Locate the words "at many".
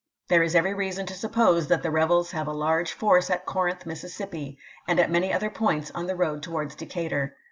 4.99-5.31